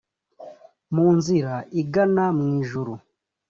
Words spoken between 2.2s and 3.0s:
mu ijuru